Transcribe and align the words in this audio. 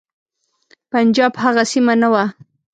پنجاب 0.91 1.33
هغه 1.43 1.63
سیمه 1.71 1.93
نه 2.01 2.07
وه. 2.13 2.25